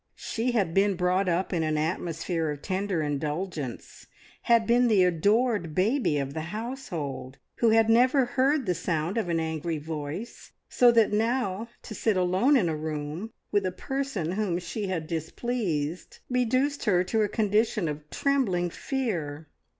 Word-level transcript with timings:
She 0.17 0.53
had 0.53 0.73
been 0.73 0.95
brought 0.95 1.29
up 1.29 1.53
in 1.53 1.61
an 1.61 1.77
atmosphere 1.77 2.49
of 2.49 2.63
tender 2.63 3.03
indulgence, 3.03 4.07
had 4.41 4.65
been 4.65 4.87
the 4.87 5.03
adored 5.03 5.75
baby 5.75 6.17
of 6.17 6.33
the 6.33 6.41
household, 6.49 7.37
who 7.57 7.69
had 7.69 7.87
never 7.87 8.25
heard 8.25 8.65
the 8.65 8.73
sound 8.73 9.19
of 9.19 9.29
an 9.29 9.39
angry 9.39 9.77
voice, 9.77 10.53
so 10.67 10.91
that 10.91 11.13
now, 11.13 11.67
to 11.83 11.93
sit 11.93 12.17
alone 12.17 12.57
in 12.57 12.67
a 12.67 12.75
room 12.75 13.31
with 13.51 13.63
a 13.63 13.71
person 13.71 14.31
whom 14.31 14.57
she 14.57 14.87
had 14.87 15.05
displeased, 15.05 16.17
reduced 16.31 16.85
her 16.85 17.03
to 17.03 17.21
a 17.21 17.29
condition 17.29 17.87
of 17.87 18.09
trembling 18.09 18.71
fear. 18.71 19.49